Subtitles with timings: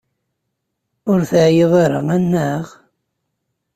[1.11, 2.65] Ur teɛyiḍ ara, annaɣ?